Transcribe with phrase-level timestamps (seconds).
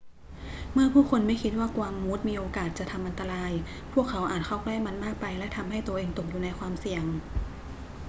[0.73, 3.51] เมื่อผู้คนไม่คิดว่ากวางมูสมีโอกาสที่จะทำอันตราย
[3.93, 7.03] พวกเขาอาจเข้าใกล้มันมากไปและทำให้ตัวเองตกอยู่ในความเสี่ยง